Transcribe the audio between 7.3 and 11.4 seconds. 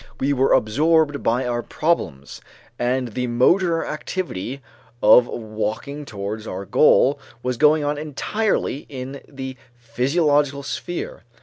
was going on entirely in the physiological sphere.